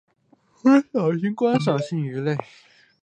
[0.63, 2.35] 为小型观赏性鱼类。